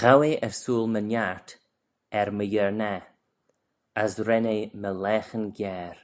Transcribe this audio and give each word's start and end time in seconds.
Ghow 0.00 0.20
eh 0.30 0.40
ersooyl 0.46 0.86
my 0.92 1.00
niart 1.10 1.48
er 2.20 2.28
my 2.36 2.46
yurnah: 2.54 3.04
as 4.02 4.12
ren 4.26 4.46
eh 4.56 4.66
my 4.82 4.90
laghyn 5.04 5.46
giare. 5.56 6.00